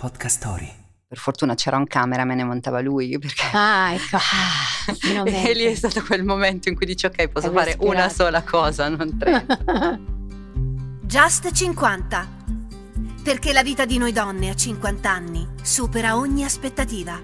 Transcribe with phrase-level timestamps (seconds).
[0.00, 0.72] Podcast Story.
[1.06, 4.16] Per fortuna c'era un cameraman e montava lui perché Ah, ecco.
[4.16, 8.42] Ah, e lì è stato quel momento in cui dici ok posso fare una sola
[8.42, 9.44] cosa, non tre.
[11.04, 12.28] Just 50.
[13.22, 17.20] Perché la vita di noi donne a 50 anni supera ogni aspettativa.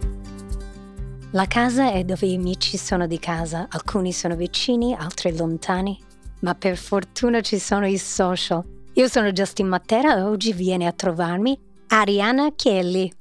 [1.30, 5.98] La casa è dove i amici sono di casa, alcuni sono vicini, altri lontani,
[6.40, 8.62] ma per fortuna ci sono i social.
[8.92, 11.58] Io sono Justin Matera e oggi viene a trovarmi
[11.88, 13.12] Ariana Kelly.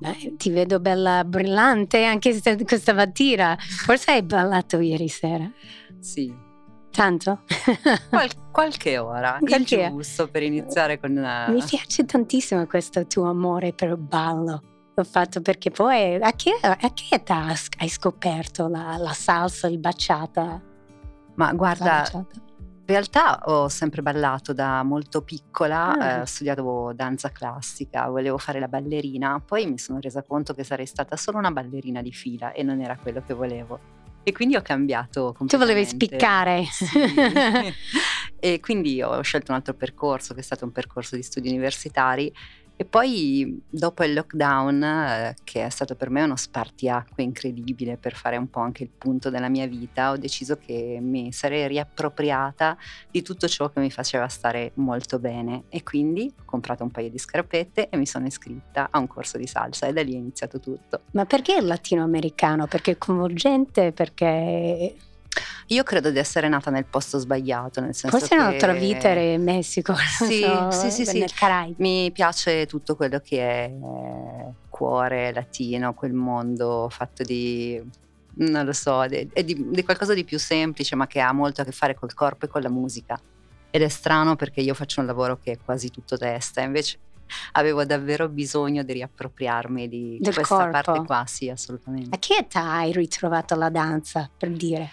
[0.00, 3.56] Beh, ti vedo bella brillante anche st- questa mattina.
[3.58, 5.50] Forse hai ballato ieri sera.
[5.98, 6.32] sì,
[6.90, 7.42] Tanto?
[8.08, 11.16] Qual- qualche ora, Qualche il giusto per iniziare con...
[11.16, 14.62] eh, Mi piace tantissimo questo tuo amore per il ballo.
[14.94, 19.78] L'ho fatto perché poi a che, a che età hai scoperto la, la salsa, il
[19.78, 20.60] baciata?
[21.34, 22.26] Ma La guarda, baciata?
[22.88, 26.10] In realtà ho sempre ballato da molto piccola, Ah.
[26.16, 30.64] eh, ho studiato danza classica, volevo fare la ballerina, poi mi sono resa conto che
[30.64, 33.78] sarei stata solo una ballerina di fila e non era quello che volevo.
[34.22, 35.86] E quindi ho cambiato Tu volevi completamente.
[35.86, 36.64] spiccare.
[36.64, 36.88] Sì.
[38.40, 42.32] e quindi ho scelto un altro percorso che è stato un percorso di studi universitari
[42.80, 48.14] e poi dopo il lockdown, eh, che è stato per me uno spartiacque incredibile per
[48.14, 52.78] fare un po' anche il punto della mia vita, ho deciso che mi sarei riappropriata
[53.10, 57.10] di tutto ciò che mi faceva stare molto bene e quindi ho comprato un paio
[57.10, 60.18] di scarpette e mi sono iscritta a un corso di salsa e da lì è
[60.18, 61.00] iniziato tutto.
[61.14, 62.68] Ma perché il latinoamericano?
[62.68, 63.90] Perché è coinvolgente?
[63.90, 64.94] Perché
[65.70, 69.42] Io credo di essere nata nel posto sbagliato, nel senso forse che vita era in
[69.42, 71.18] Messico, Sì, so, sì, sì, sì.
[71.18, 71.74] nel Caraibi.
[71.78, 77.82] Mi piace tutto quello che è eh, cuore latino, quel mondo fatto di,
[78.36, 79.28] non lo so, di-
[79.70, 82.48] di qualcosa di più semplice ma che ha molto a che fare col corpo e
[82.48, 83.20] con la musica.
[83.70, 86.98] Ed è strano perché io faccio un lavoro che è quasi tutto testa, invece
[87.52, 90.70] avevo davvero bisogno di riappropriarmi di Del questa corpo.
[90.70, 92.16] parte qua, sì, assolutamente.
[92.16, 94.88] A che età hai ritrovato la danza, per dire?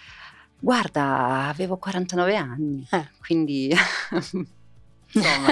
[0.58, 3.08] Guarda, avevo 49 anni, Eh.
[3.24, 3.70] quindi
[5.12, 5.48] insomma,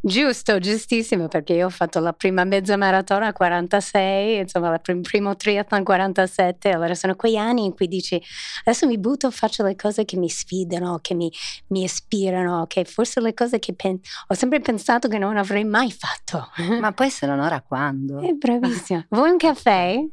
[0.00, 5.00] Giusto, giustissimo, perché io ho fatto la prima mezza maratona a 46, insomma, il prim-
[5.02, 8.20] primo triathlon 47, allora sono quei anni in cui dici
[8.64, 11.32] adesso mi butto, faccio le cose che mi sfidano, che mi,
[11.68, 13.98] mi ispirano, che forse le cose che pen-
[14.28, 16.50] ho sempre pensato che non avrei mai fatto.
[16.80, 18.20] ma poi se non ora quando?
[18.20, 19.06] È bravissima.
[19.10, 20.04] Vuoi un caffè?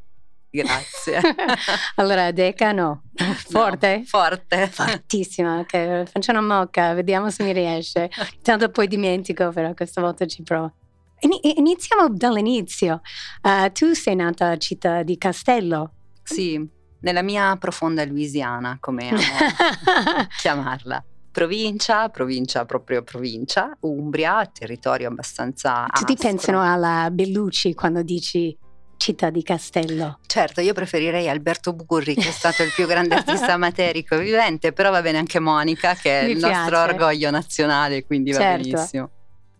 [0.55, 1.19] Grazie.
[1.95, 3.03] Allora, Deca no.
[3.49, 3.97] Forte?
[3.97, 4.67] No, forte.
[4.67, 8.09] Fortissima, ok, faccio una mocca, vediamo se mi riesce.
[8.41, 10.73] Tanto poi dimentico, però questa volta ci provo.
[11.19, 13.01] Ini- iniziamo dall'inizio.
[13.41, 15.93] Eh, tu sei nata a Città di Castello.
[16.23, 16.59] Sì,
[17.01, 19.19] nella mia profonda Louisiana, come amo
[20.39, 21.03] chiamarla.
[21.31, 26.29] Provincia, provincia proprio provincia, Umbria, territorio abbastanza Tutti aspro.
[26.29, 28.57] pensano alla Bellucci quando dici
[28.97, 30.19] Città di Castello.
[30.25, 34.91] Certo, io preferirei Alberto Burri, che è stato il più grande artista materico vivente, però
[34.91, 36.91] va bene anche Monica, che è Mi il nostro piace.
[36.93, 38.69] orgoglio nazionale, quindi va Certo.
[38.69, 39.09] benissimo.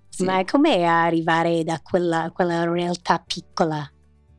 [0.10, 0.24] Sì.
[0.24, 3.90] Ma com'è arrivare da quella, quella realtà piccola?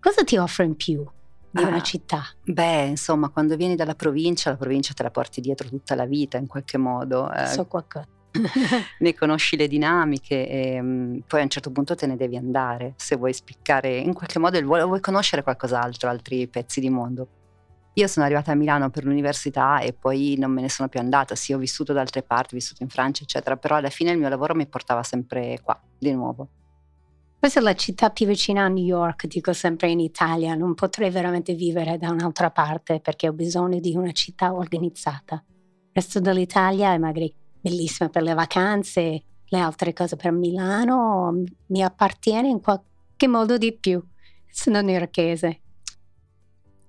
[0.00, 1.04] Cosa ti offre in più
[1.50, 1.66] di Ah.
[1.68, 2.22] una città?
[2.44, 6.38] Beh, insomma, quando vieni dalla provincia, la provincia te la porti dietro tutta la vita
[6.38, 7.30] in qualche modo.
[7.32, 8.06] eh, So qualcosa.
[8.98, 12.94] ne conosci le dinamiche e mm, poi a un certo punto te ne devi andare
[12.96, 17.28] se vuoi spiccare in qualche modo il vuoi, vuoi conoscere qualcos'altro, altri pezzi di mondo.
[17.94, 21.34] Io sono arrivata a Milano per l'università e poi non me ne sono più andata.
[21.34, 24.18] Sì, ho vissuto da altre parti, ho vissuto in Francia, eccetera, però alla fine il
[24.18, 26.48] mio lavoro mi portava sempre qua, di nuovo.
[27.38, 30.54] Questa è la città più vicina a New York, dico sempre in Italia.
[30.54, 35.42] Non potrei veramente vivere da un'altra parte perché ho bisogno di una città organizzata.
[35.46, 37.32] Il resto dell'Italia è magari
[37.68, 43.76] bellissima per le vacanze, le altre cose per Milano mi appartiene in qualche modo di
[43.76, 44.00] più.
[44.50, 45.60] Sono newyorkese.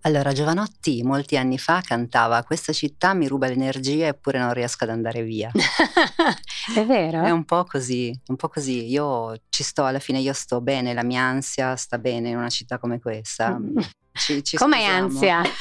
[0.01, 4.91] Allora, Giovanotti molti anni fa cantava Questa città mi ruba l'energia eppure non riesco ad
[4.91, 5.51] andare via.
[6.75, 7.23] è vero?
[7.23, 8.85] È un po' così, un po' così.
[8.89, 12.49] Io ci sto, alla fine io sto bene, la mia ansia sta bene in una
[12.49, 13.59] città come questa.
[14.13, 15.05] Ci, ci Come sposiamo.
[15.05, 15.41] ansia?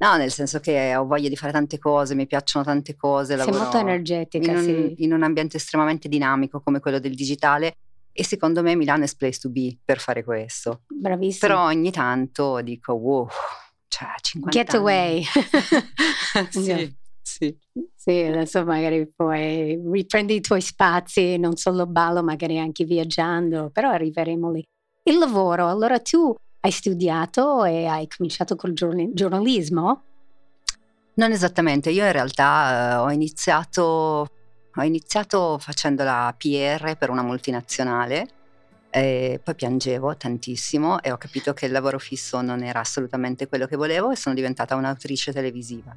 [0.00, 3.52] No, nel senso che ho voglia di fare tante cose, mi piacciono tante cose, Sei
[3.52, 4.94] molto energetica, in un, sì.
[5.04, 7.74] in un ambiente estremamente dinamico come quello del digitale
[8.10, 10.82] e secondo me Milano è place to be per fare questo.
[10.88, 11.46] Bravissima.
[11.46, 13.28] Però ogni tanto dico wow,
[13.88, 14.80] cioè 50 Get anni.
[14.80, 15.24] away.
[16.48, 17.58] sì, sì.
[17.94, 23.90] Sì, adesso magari poi riprendi i tuoi spazi, non solo ballo, magari anche viaggiando, però
[23.90, 24.64] arriveremo lì.
[25.02, 30.02] Il lavoro, allora tu hai studiato e hai cominciato col giornalismo?
[31.14, 34.28] Non esattamente, io in realtà eh, ho iniziato
[34.72, 38.28] ho iniziato facendo la PR per una multinazionale
[38.90, 43.66] E poi piangevo tantissimo e ho capito che il lavoro fisso non era assolutamente quello
[43.66, 45.96] che volevo e sono diventata un'autrice televisiva.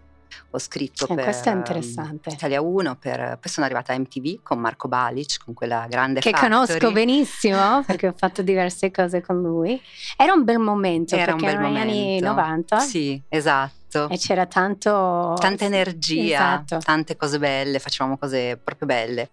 [0.51, 2.29] Ho scritto Eh, per questo è ehm, interessante.
[2.29, 6.29] Italia 1, per- poi sono arrivata a MTV con Marco Balic, con quella grande Che
[6.31, 6.51] Factory.
[6.51, 9.79] conosco benissimo perché ho fatto diverse cose con lui.
[10.17, 12.25] Era un bel momento Era un bel erano gli anni momento.
[12.25, 14.09] 90 Sì, esatto.
[14.09, 15.35] e c'era tanto...
[15.39, 16.77] Tanta energia, Esatto.
[16.79, 19.29] tante cose belle, facevamo cose proprio belle.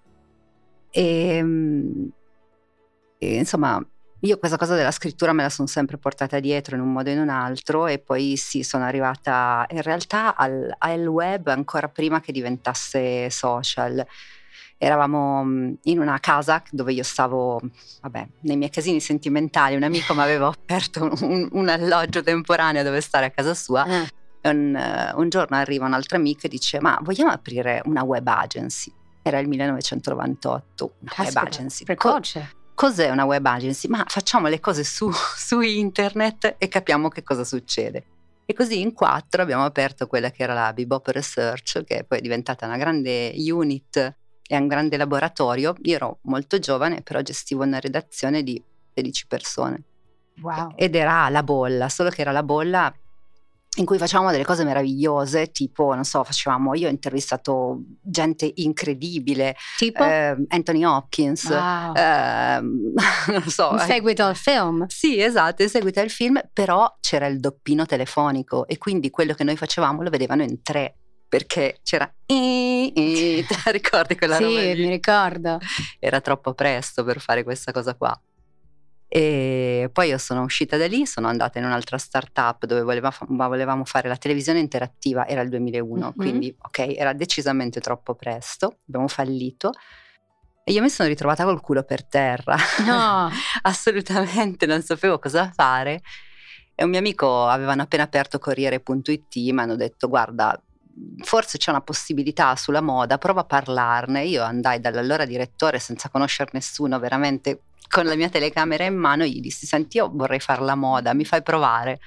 [0.90, 2.08] E, mm,
[3.18, 3.82] e, insomma,
[4.22, 7.12] io questa cosa della scrittura me la sono sempre portata dietro in un modo o
[7.12, 12.20] in un altro e poi sì, sono arrivata in realtà al, al web ancora prima
[12.20, 14.06] che diventasse social.
[14.82, 17.60] Eravamo mm, in una casa dove io stavo,
[18.00, 23.00] vabbè, nei miei casini sentimentali, un amico mi aveva offerto un, un- alloggio temporaneo dove
[23.00, 24.06] stare a casa sua Ah,
[24.40, 28.02] e un, eh, un giorno arriva un altro amico e dice: Ma vogliamo aprire una
[28.04, 28.90] web agency?
[29.22, 31.84] Era il 1998, una caspita, web agency.
[31.84, 32.50] Co- Precoce.
[32.80, 33.88] Cos'è una web agency?
[33.88, 38.04] Ma facciamo le cose su, su internet e capiamo che cosa succede.
[38.46, 42.20] E così in quattro abbiamo aperto quella che era la Bebop Research, che poi è
[42.22, 45.74] diventata una grande unit e un grande laboratorio.
[45.82, 48.60] Io ero molto giovane, però gestivo una redazione di
[48.94, 49.82] 16 persone
[50.40, 50.72] Wow.
[50.74, 52.90] ed era la bolla, solo che era la bolla
[53.76, 59.54] in cui facevamo delle cose meravigliose, tipo, non so, facevamo, io ho intervistato gente incredibile,
[59.78, 60.02] Tipo?
[60.04, 61.94] eh, Anthony Hopkins, Wow.
[61.94, 62.92] ehm,
[63.30, 63.70] non so.
[63.72, 64.84] In eh, seguito al film.
[64.88, 69.44] sì, esatto, in seguito al film, però c'era il doppino telefonico e quindi quello che
[69.44, 70.96] noi facevamo lo vedevano in tre.
[71.30, 72.12] Perché c'era.
[72.26, 72.90] "i-
[73.38, 74.82] i", Te la ricordi quella sì, roba lì?
[74.82, 75.58] mi ricordo.
[76.00, 78.20] era troppo presto per fare questa cosa qua.
[79.12, 83.84] E poi io sono uscita da lì, sono andata in un'altra startup dove voleva volevamo
[83.84, 86.12] fare la televisione interattiva, era il 2001, Mhm.
[86.14, 89.72] quindi ok, era decisamente troppo presto, abbiamo fallito.
[90.62, 92.54] E io mi sono ritrovata col culo per terra,
[92.86, 93.28] No.
[93.62, 96.02] assolutamente non sapevo cosa fare.
[96.76, 100.56] E un mio amico avevano appena aperto Corriere.it, mi hanno detto guarda,
[101.22, 104.24] forse c'è una possibilità sulla moda, prova a parlarne.
[104.24, 109.40] Io andai dall'allora direttore senza conoscere nessuno, veramente con la mia telecamera in mano, gli
[109.40, 111.98] dissi senti io vorrei fare la moda, mi fai provare?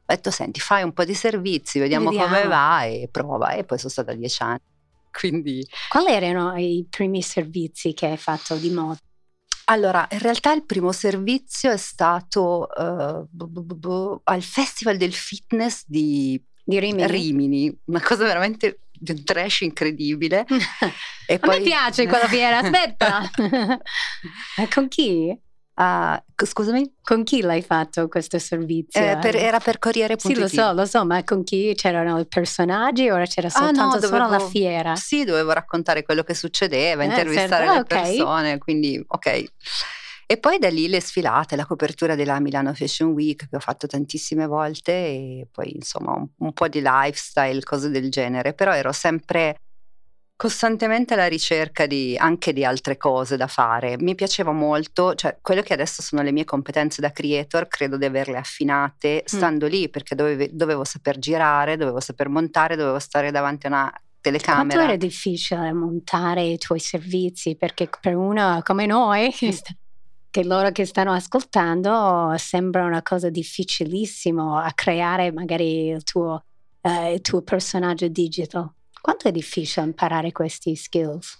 [0.00, 2.48] Ho detto senti fai un po' di servizi, vediamo, come Vediamo.
[2.48, 3.52] va e prova.
[3.52, 4.58] E poi sono stata dieci anni.
[5.12, 8.98] Quindi Quali erano i primi servizi che hai fatto di moda?
[9.66, 12.66] Allora, in realtà il primo servizio è stato
[13.30, 17.06] bu- bu- bu- bu- al Festival del Fitness di Di Rimini?
[17.06, 20.46] Rimini, una cosa veramente di un trash incredibile.
[21.24, 23.20] E A poi, me piace quella fiera, aspetta.
[24.58, 25.34] Eh, Con chi?
[25.74, 26.96] C- scusami?
[27.00, 29.00] Con chi l'hai fatto questo servizio?
[29.00, 30.20] Eh, per- era per Corriere.it.
[30.20, 33.74] Sì, lo so, lo so, ma con chi c'erano i personaggi o c'era Ah, no,
[33.74, 34.94] soltanto solo la dovevo- fiera?
[34.96, 37.72] Sì, dovevo raccontare quello che succedeva, Eh, intervistare certo.
[37.72, 37.86] le Ah, ok.
[38.16, 39.44] persone, quindi ok.
[40.32, 43.86] E poi da lì le sfilate, la copertura della Milano Fashion Week che ho fatto
[43.86, 48.92] tantissime volte e poi insomma un, un po' di lifestyle, cose del genere, però ero
[48.92, 49.56] sempre
[50.34, 53.98] costantemente alla ricerca di, anche di altre cose da fare.
[53.98, 58.06] Mi piaceva molto, cioè quello che adesso sono le mie competenze da creator, credo di
[58.06, 63.66] averle affinate stando lì perché dovevo, dovevo saper girare, dovevo saper montare, dovevo stare davanti
[63.66, 64.84] a una Quanto telecamera.
[64.84, 67.56] era difficile montare i tuoi servizi?
[67.56, 69.74] Perché per uno come noi, che, sta-
[70.32, 76.46] che loro che stanno ascoltando, sembra una cosa difficilissimo a creare magari il tuo,
[76.80, 78.66] eh, il tuo personaggio digital.
[78.98, 81.38] Quanto è difficile imparare questi skills?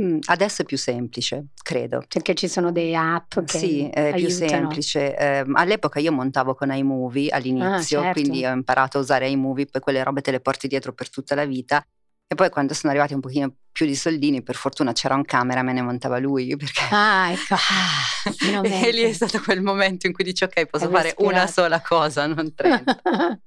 [0.00, 2.02] Mm, adesso è più semplice, credo.
[2.08, 4.30] Perché ci sono delle app che Sì, è più aiutano.
[4.30, 5.14] semplice.
[5.16, 8.20] Ehm, all'epoca io montavo con iMovie all'inizio, Ah, certo.
[8.22, 11.34] quindi ho imparato a usare iMovie, poi quelle robe te le porti dietro per tutta
[11.34, 11.84] la vita.
[12.32, 15.62] E poi quando sono arrivati un pochino più di soldini, per fortuna c'era un camera,
[15.64, 17.54] me ne montava lui, perché Ah, ecco.
[17.54, 21.46] Ah, e lì è stato quel momento in cui dici ok, posso Hai fare una
[21.46, 21.52] respirato.
[21.52, 23.00] sola cosa, non 30.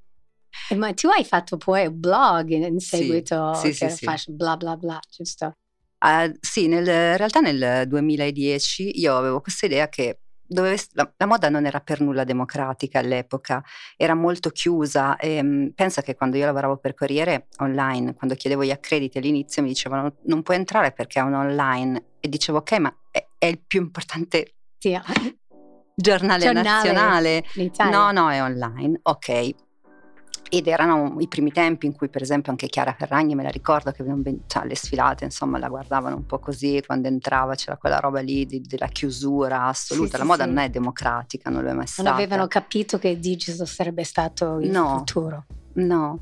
[0.69, 4.05] Eh, Ma tu hai fatto poi un blog in Sì, seguito sì, sì, sì.
[4.05, 5.53] fa bla bla bla, giusto?
[5.99, 10.19] Ah, sì, nel- in realtà nel 2010 io avevo questa idea che
[10.63, 13.63] ess- la, la moda non era per nulla democratica all'epoca,
[13.97, 15.15] era molto chiusa.
[15.17, 19.61] E, mh, pensa che quando io lavoravo per Corriere online, quando chiedevo gli accrediti all'inizio
[19.61, 23.45] mi dicevano non puoi entrare perché è un online e dicevo ok ma è, è
[23.47, 24.91] il più importante Sì,
[25.95, 27.43] giornale, Giornale nazionale.
[27.91, 29.53] No, no, è online, ok.
[30.53, 33.89] Ed erano i primi tempi in cui, per esempio, anche Chiara Ferragni, me la ricordo
[33.91, 37.75] che non ven- cioè, le sfilate, insomma, la guardavano un po' così, quando entrava c'era
[37.75, 40.09] quella roba lì di- della chiusura assoluta.
[40.11, 40.49] Sì, la sì, moda sì.
[40.49, 42.13] non è democratica, non lo è mai Non stata.
[42.13, 44.97] avevano capito che digital sarebbe stato il No.
[44.99, 45.45] futuro.
[45.73, 46.19] No.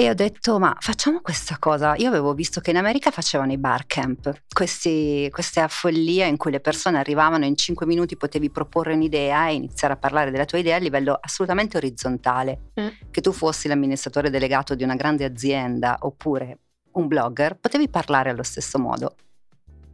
[0.00, 1.96] E ho detto ma facciamo questa cosa.
[1.96, 6.52] Io avevo visto che in America facevano i bar camp, questi, questa follia in cui
[6.52, 10.58] le persone arrivavano in 5 minuti potevi proporre un'idea e iniziare a parlare della tua
[10.58, 12.70] idea a livello assolutamente orizzontale.
[12.80, 12.86] Mm.
[13.10, 16.58] Che tu fossi l'amministratore delegato di una grande azienda oppure
[16.92, 19.16] un blogger, potevi parlare allo stesso modo.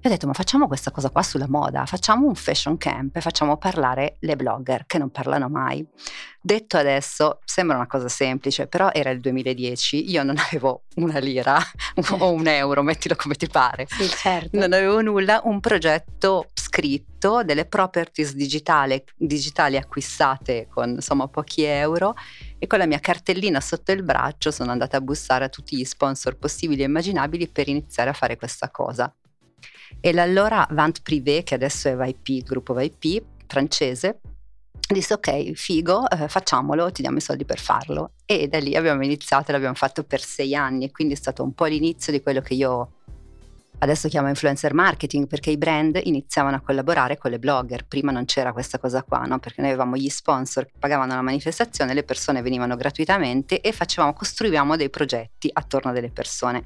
[0.04, 3.22] E ho detto, ma facciamo questa cosa qua sulla moda, facciamo un fashion camp e
[3.22, 5.82] facciamo parlare le blogger che non parlano mai.
[6.42, 11.58] Detto adesso, sembra una cosa semplice, però era il 2010, io non avevo una lira
[11.96, 12.22] certo.
[12.22, 13.86] o un euro, mettilo come ti pare.
[13.88, 14.58] Sì, certo.
[14.58, 22.14] Non avevo nulla, un progetto scritto, delle properties digitali, digitali acquistate con insomma pochi euro
[22.58, 25.84] e con la mia cartellina sotto il braccio sono andata a bussare a tutti gli
[25.86, 29.10] sponsor possibili e immaginabili per iniziare a fare questa cosa.
[30.00, 34.20] E l'allora Vant Privé, che adesso è VIP, il gruppo VIP francese,
[34.88, 38.12] disse ok, figo, eh, facciamolo, ti diamo i soldi per farlo.
[38.26, 41.54] E da lì abbiamo iniziato, l'abbiamo fatto per sei anni e quindi è stato un
[41.54, 42.90] po' l'inizio di quello che io
[43.78, 47.86] adesso chiamo influencer marketing perché i brand iniziavano a collaborare con le blogger.
[47.86, 49.38] Prima non c'era questa cosa qua, no?
[49.38, 54.12] perché noi avevamo gli sponsor che pagavano la manifestazione, le persone venivano gratuitamente e facevamo,
[54.12, 56.64] costruivamo dei progetti attorno a delle persone.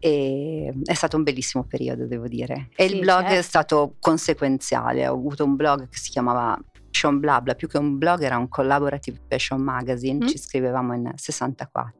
[0.00, 2.68] E è stato un bellissimo periodo, devo dire.
[2.76, 3.38] E sì, il blog certo.
[3.38, 5.06] è stato conseguenziale.
[5.08, 6.58] Ho avuto un blog che si chiamava
[6.90, 10.28] Fashion Blabla, più che un blog era un collaborative fashion magazine, mm.
[10.28, 11.96] ci scrivevamo in 64.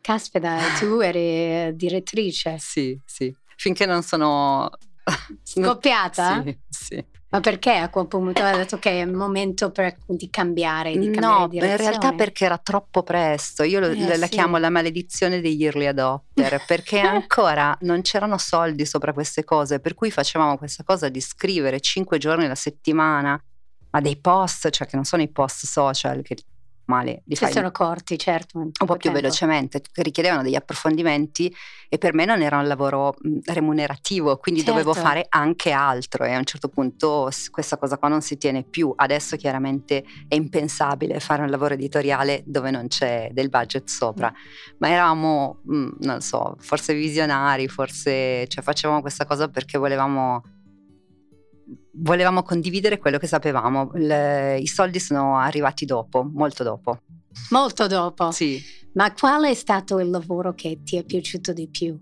[0.00, 2.56] Caspita, tu eri direttrice?
[2.58, 3.34] Sì, sì.
[3.56, 4.70] Finché non sono
[5.42, 6.42] scoppiata?
[6.44, 7.04] sì, sì.
[7.34, 11.10] Ma perché a quel punto hai detto che è il momento per, di cambiare, di
[11.10, 13.64] cambiare No, in realtà perché era troppo presto.
[13.64, 14.30] Io eh, la sì.
[14.30, 19.94] chiamo la maledizione degli early adopter, perché ancora non c'erano soldi sopra queste cose, per
[19.94, 23.36] cui facevamo questa cosa di scrivere cinque giorni alla settimana
[23.90, 26.36] a dei post, cioè che non sono i post social che
[26.86, 27.52] male di fare.
[27.52, 28.58] sono corti, certo.
[28.58, 29.20] Un po' più tempo.
[29.20, 31.54] velocemente, richiedevano degli approfondimenti
[31.88, 33.14] e per me non era un lavoro
[33.44, 34.76] remunerativo, quindi certo.
[34.76, 38.64] dovevo fare anche altro e a un certo punto questa cosa qua non si tiene
[38.64, 38.92] più.
[38.94, 44.76] Adesso chiaramente è impensabile fare un lavoro editoriale dove non c'è del budget sopra, mm.
[44.78, 50.42] ma eravamo, non so, forse visionari, forse cioè, facevamo questa cosa perché volevamo
[51.92, 53.90] volevamo condividere quello che sapevamo.
[53.94, 57.00] Le, I soldi sono arrivati dopo, molto dopo.
[57.50, 58.30] Molto dopo?
[58.30, 58.60] Sì.
[58.94, 61.98] Ma qual è stato il lavoro che ti è piaciuto di più?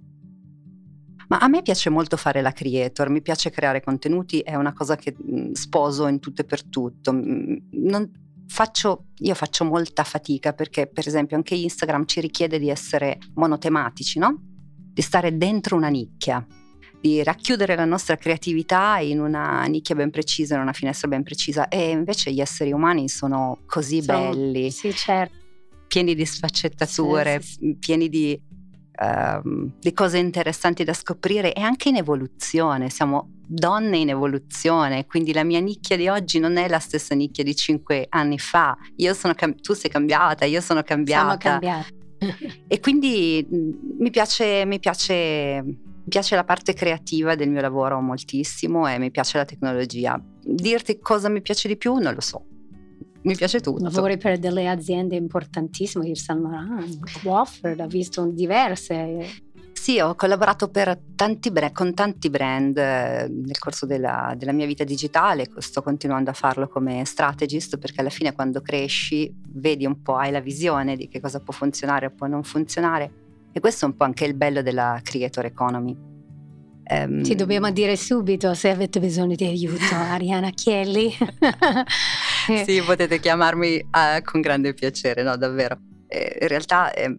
[1.28, 4.96] Ma a me piace molto fare la creator, mi piace creare contenuti, è una cosa
[4.96, 7.10] che mh, sposo in tutto e per tutto.
[7.12, 8.10] Non
[8.46, 14.18] faccio, io faccio molta fatica perché, per esempio, anche Instagram ci richiede di essere monotematici,
[14.18, 14.38] no?
[14.92, 16.46] Di stare dentro una nicchia
[17.02, 21.66] di racchiudere la nostra creatività in una nicchia ben precisa, in una finestra ben precisa
[21.66, 25.34] e invece gli esseri umani sono così sono, belli, sì, certo.
[25.88, 31.88] pieni di sfaccettature, sì, sì, pieni di, uh, di cose interessanti da scoprire e anche
[31.88, 36.78] in evoluzione, siamo donne in evoluzione, quindi la mia nicchia di oggi non è la
[36.78, 38.78] stessa nicchia di cinque anni fa,
[39.34, 41.36] cam- tu sei cambiata, io sono cambiata.
[41.40, 42.00] Siamo cambiate.
[42.68, 48.98] e quindi mi piace, mi piace piace la parte creativa del mio lavoro moltissimo e
[48.98, 50.22] mi piace la tecnologia.
[50.44, 52.44] Dirti cosa mi piace di più non lo so.
[53.22, 53.82] Mi piace tutto.
[53.82, 59.26] Lavori per delle aziende importantissime, Yves Saint Laurent, Wofford, ho visto diverse.
[59.72, 64.84] Sì, ho collaborato tanti brand, con tanti brand eh, nel corso della, della, mia vita
[64.84, 70.16] digitale, sto continuando a farlo come strategist perché alla fine quando cresci vedi un po',
[70.16, 73.21] hai la visione di che cosa può funzionare o può non funzionare
[73.52, 75.96] e questo è un po' anche il bello della creator economy.
[76.84, 81.12] Um, Ci dobbiamo dire subito se avete bisogno di aiuto, Ariana Chielli.
[82.64, 85.78] sì, potete chiamarmi uh, con grande piacere, no, davvero.
[86.08, 87.16] Eh, in realtà eh,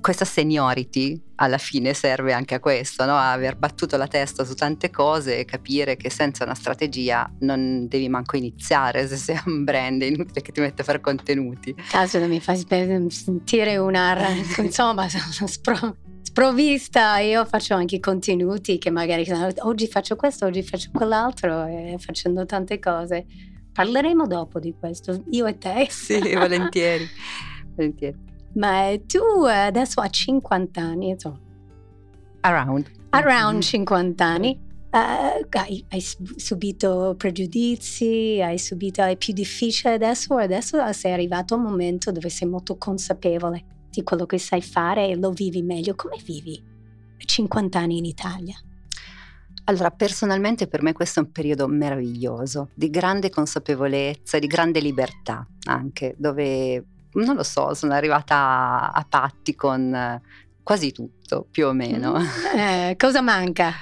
[0.00, 3.12] questa seniority alla fine serve anche a questo, no?
[3.12, 7.86] a aver battuto la testa su tante cose e capire che senza una strategia non
[7.88, 11.74] devi manco iniziare se sei un brand, è inutile che ti metti a fare contenuti.
[11.88, 12.64] Caso mi fai
[13.08, 19.24] sentire una, insomma, spro- sprovvista, io faccio anche contenuti che magari
[19.60, 23.26] oggi faccio questo, oggi faccio quell'altro e facendo tante cose.
[23.72, 25.86] Parleremo dopo di questo, io e te.
[25.90, 27.08] Sì, volentieri,
[27.74, 28.33] volentieri.
[28.54, 31.38] Ma tu adesso hai 50 anni, insomma.
[32.40, 32.90] Around.
[33.10, 34.34] Around 50 mm-hmm.
[34.34, 34.60] anni.
[34.94, 41.56] Uh, hai, hai, subito pregiudizi, hai subito, è più difficile adesso, adesso sei arrivato a
[41.56, 45.96] un momento dove sei molto consapevole di quello che sai fare e lo vivi meglio.
[45.96, 46.62] Come vivi
[47.16, 48.54] 50 anni in Italia?
[49.64, 55.46] Allora, personalmente per me questo è un periodo meraviglioso, di grande consapevolezza, di grande libertà
[55.64, 56.84] anche, dove
[57.14, 60.20] non lo so, sono arrivata a patti con eh,
[60.62, 62.16] quasi tutto, più o meno.
[62.56, 63.72] Eh, cosa manca?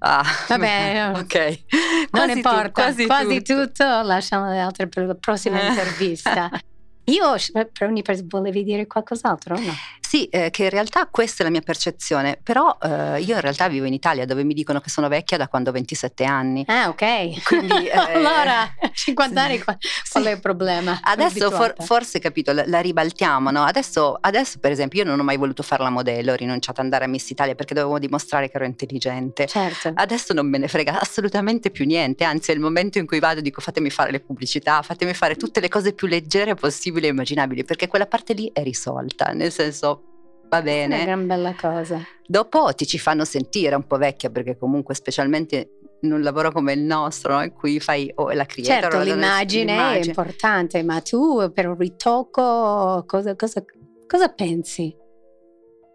[0.00, 1.34] Ah, Vabbè, ok.
[1.34, 3.64] Non Quasi tu- importa, quasi quasi, tutto.
[3.66, 4.02] tutto.
[4.02, 6.48] lasciamo le altre per la prossima intervista.
[7.08, 9.58] Io, per ogni persona, volevi dire qualcos'altro?
[9.58, 9.74] No?
[10.08, 13.68] Sì, eh, che in realtà questa è la mia percezione, però eh, io in realtà
[13.68, 16.64] vivo in Italia dove mi dicono che sono vecchia da quando ho 27 anni.
[16.66, 17.42] Ah, ok.
[17.44, 20.22] Quindi, eh, allora, 50 anni, qual, sì.
[20.22, 20.98] è il problema?
[21.02, 23.64] Adesso for- forse capito, la, la ribaltiamo, no?
[23.64, 26.86] Adesso, adesso, per esempio, io non ho mai voluto fare la modello, ho rinunciato ad
[26.86, 29.46] andare a Miss Italia perché dovevo dimostrare che ero intelligente.
[29.46, 29.92] Certo.
[29.94, 33.40] Adesso non me ne frega assolutamente più niente, anzi è il momento in cui vado
[33.40, 37.10] e dico fatemi fare le pubblicità, fatemi fare tutte le cose più leggere possibili e
[37.10, 40.02] immaginabili, perché quella parte lì è risolta, nel senso
[40.48, 41.04] va È una bene.
[41.04, 42.00] gran bella cosa.
[42.26, 45.70] Dopo ti ci fanno sentire un po' vecchia perché comunque specialmente
[46.02, 47.42] in un lavoro come il nostro no?
[47.42, 50.06] in cui fai o la creator Certo, la- l'immagine è l'immagine.
[50.06, 53.64] importante, ma tu per un ritocco cosa, cosa-
[54.06, 54.94] cosa pensi?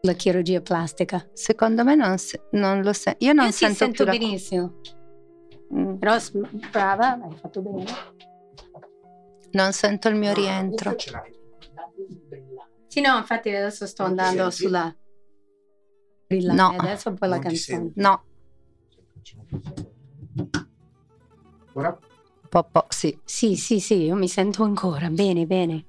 [0.02, 1.26] La chirurgia plastica?
[1.32, 3.24] Secondo me non, se- non lo sento.
[3.26, 4.74] Io non Io sento, sento più la- benissimo.
[5.74, 6.16] Mm, Però
[6.72, 7.86] brava, hai fatto bene.
[9.54, 10.96] Non sento il mio rientro.
[12.88, 14.96] Sì, no, infatti adesso sto andando sulla
[16.28, 16.76] brillante.
[16.76, 16.76] No.
[16.80, 17.92] Adesso poi la canzone.
[17.96, 18.24] No,
[21.74, 21.90] Ora?
[21.90, 23.18] un po', po', sì.
[23.24, 25.86] Sì, sì, sì, io mi sento ancora bene, bene.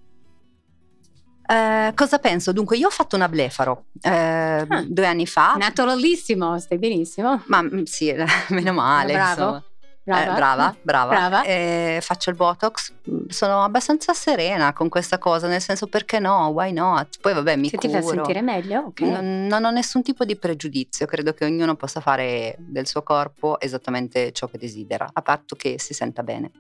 [1.47, 2.53] Eh, cosa penso?
[2.53, 5.55] Dunque, io ho fatto una blefaro eh, due anni fa.
[5.59, 7.43] Naturalissimo, stai benissimo.
[7.47, 8.15] Ma mm, sì,
[8.51, 9.13] meno male.
[9.13, 9.31] Bravo.
[9.43, 9.65] insomma.
[10.05, 10.33] Brava.
[10.33, 11.11] Eh, brava, brava.
[11.15, 11.43] Brava.
[11.45, 12.93] Eh, faccio il Botox.
[13.11, 17.19] Mm, Sono abbastanza serena con questa cosa, nel senso perché no, why not?
[17.21, 18.01] Poi vabbè, mi Se ti curo.
[18.03, 19.01] fa sentire meglio, ok.
[19.01, 23.59] Non, non ho nessun tipo di pregiudizio, credo che ognuno possa fare del suo corpo
[23.61, 26.51] esattamente ciò che desidera, a patto che si senta bene.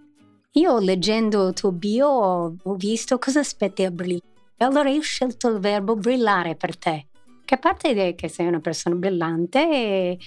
[0.52, 4.22] Io leggendo il tuo bio ho, visto cosa aspetti a brillare.
[4.56, 7.06] E allora io ho scelto il verbo brillare per te.
[7.44, 10.18] Che a parte che sei una persona brillante, e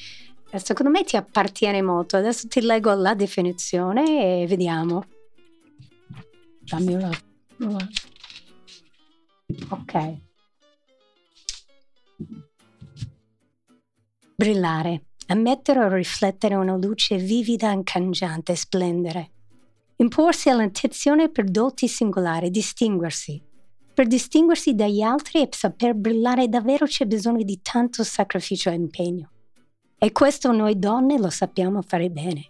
[0.56, 2.18] secondo me ti appartiene molto.
[2.18, 5.04] Adesso ti leggo la definizione e vediamo.
[6.62, 7.10] Dammi una.
[7.60, 7.88] una-
[9.70, 10.18] Ok.
[14.36, 19.32] Brillare, ammettere o riflettere una luce vivida, cangiante, splendere.
[19.98, 23.42] Imporsi all'attenzione per doti singolari, distinguersi.
[23.94, 29.32] Per distinguersi dagli altri e saper brillare davvero c'è bisogno di tanto sacrificio e impegno.
[30.00, 32.50] E questo noi donne lo sappiamo fare bene.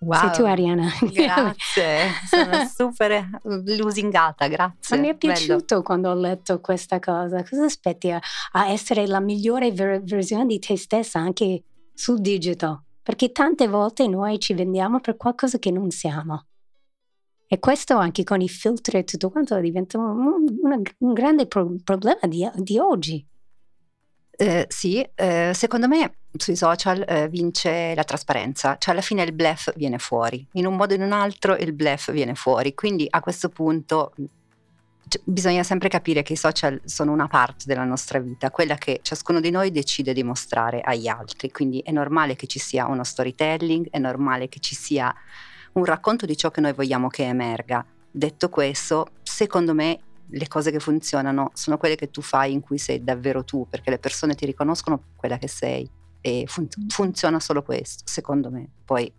[0.00, 0.88] Sei tu Ariana.
[1.10, 4.94] Grazie, sono super lusingata, grazie.
[4.96, 5.32] Ma mi è Bello.
[5.34, 7.42] piaciuto quando ho letto questa cosa.
[7.42, 8.20] Cosa aspetti a,
[8.52, 11.64] a essere la migliore ver- versione di te stessa anche
[11.94, 12.80] sul digital?
[13.02, 16.44] Perché tante volte noi ci vendiamo per qualcosa che non siamo.
[17.48, 21.74] E questo anche con i filtri e tutto quanto diventa un, una- un grande pro-
[21.82, 23.26] problema di, di oggi.
[24.40, 29.32] Eh, sì, eh, secondo me sui social eh, vince la trasparenza, cioè alla fine il
[29.32, 33.04] bluff viene fuori, in un modo o in un altro il bluff viene fuori, quindi
[33.10, 34.24] a questo punto mh,
[35.08, 39.00] c- bisogna sempre capire che i social sono una parte della nostra vita, quella che
[39.02, 43.02] ciascuno di noi decide di mostrare agli altri, quindi è normale che ci sia uno
[43.02, 45.12] storytelling, è normale che ci sia
[45.72, 47.84] un racconto di ciò che noi vogliamo che emerga.
[48.08, 49.98] Detto questo, secondo me
[50.30, 53.90] le cose che funzionano sono quelle che tu fai in cui sei davvero tu, perché
[53.90, 55.88] le persone ti riconoscono quella che sei
[56.20, 58.68] e fun- funziona solo questo, secondo me.
[58.84, 59.12] Poi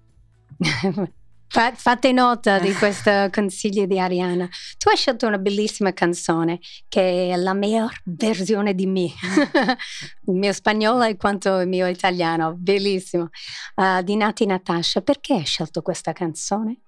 [1.51, 4.47] Fa- fate nota di questo consiglio di Ariana.
[4.77, 9.07] Tu hai scelto una bellissima canzone che è la miglior versione di me.
[10.27, 13.29] il mio spagnolo è quanto il mio italiano, bellissimo.
[13.75, 15.01] Uh, di Nati Natasha.
[15.01, 16.81] Perché hai scelto questa canzone?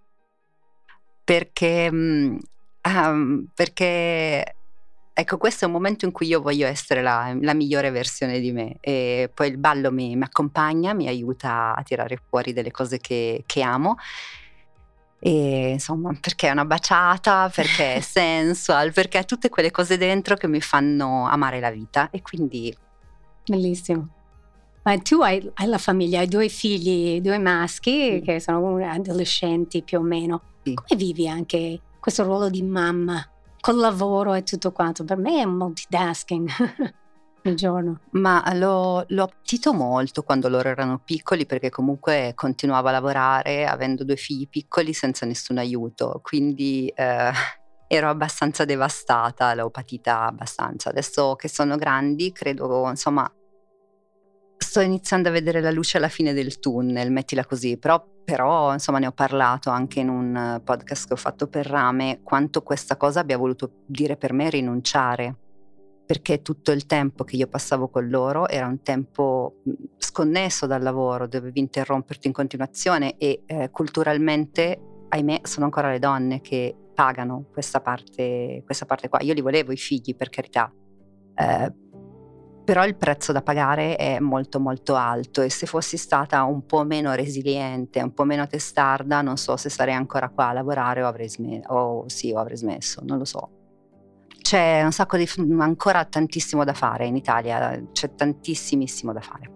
[1.31, 2.37] perché, mm,
[2.81, 4.55] ehm, perché
[5.13, 8.51] ecco, questo è un momento in cui io voglio essere la, la migliore versione di
[8.51, 12.97] me e poi il ballo mi, mi accompagna, mi aiuta a tirare fuori delle cose
[12.99, 13.95] che, che amo.
[15.23, 20.35] E insomma, perché è una baciata, perché è sensual, perché ha tutte quelle cose dentro
[20.35, 22.75] che mi fanno amare la vita e quindi
[23.45, 24.07] Bellissimo.
[24.83, 28.21] Ma tu hai, hai la famiglia, hai due figli, due maschi Sì.
[28.21, 30.41] che sono adolescenti più o meno.
[30.63, 30.73] Sì.
[30.73, 33.23] Come vivi anche questo ruolo di mamma
[33.61, 35.05] col lavoro e tutto quanto?
[35.05, 36.49] Per me è un multitasking
[37.43, 38.01] il giorno.
[38.11, 44.03] Ma lo, lo appetito molto quando loro erano piccoli perché comunque continuavo a lavorare avendo
[44.03, 47.31] due figli piccoli senza nessun aiuto, quindi eh,
[47.87, 50.89] ero abbastanza devastata, l'ho patita abbastanza.
[50.89, 53.31] Adesso che sono grandi credo insomma
[54.71, 58.99] sto iniziando a vedere la luce alla fine del tunnel, mettila così, però, però insomma
[58.99, 63.19] ne ho parlato anche in un podcast che ho fatto per Rame, quanto questa cosa
[63.19, 65.35] abbia voluto dire per me rinunciare,
[66.05, 69.55] perché tutto il tempo che io passavo con loro era un tempo
[69.97, 74.79] sconnesso dal lavoro, dovevi interromperti in continuazione e eh, culturalmente,
[75.09, 79.21] ahimè, sono ancora le donne che pagano questa parte, questa parte qua.
[79.21, 80.73] Io li volevo i figli, per carità.
[81.35, 81.73] Eh,
[82.71, 86.85] però il prezzo da pagare è molto molto alto e se fossi stata un po'
[86.85, 91.07] meno resiliente, un po' meno testarda, non so se sarei ancora qua a lavorare o
[91.07, 93.49] avrei smesso, o sì, o avrei smesso, non lo so.
[94.41, 95.29] C'è un sacco di,
[95.59, 99.51] ancora tantissimo da fare in Italia, c'è tantissimissimo da fare.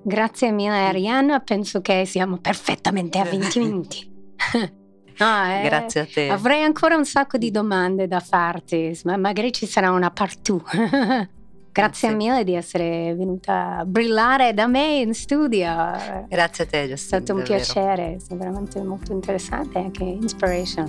[0.00, 4.12] Grazie mille Arianna, penso che siamo perfettamente a 20 minuti.
[5.20, 6.28] No, eh, Grazie a te.
[6.30, 11.30] Avrei ancora un sacco di domande da farti, ma magari ci sarà una part 2.
[11.72, 15.68] Grazie, Grazie mille di essere venuta a brillare da me in studio.
[16.28, 16.92] Grazie a te, Giuseppe.
[16.92, 17.56] È stato un davvero.
[17.56, 20.88] piacere, è veramente molto interessante e anche inspiration.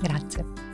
[0.00, 0.65] Grazie.